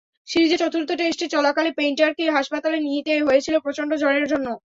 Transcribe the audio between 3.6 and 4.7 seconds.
প্রচণ্ড জ্বরের জন্য।